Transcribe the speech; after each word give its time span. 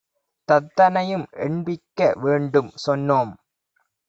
தத்தனையும் 0.49 1.25
எண்பிக்க 1.39 2.13
வேண்டும் 2.23 2.71
சொன்னோம்!. 2.87 3.33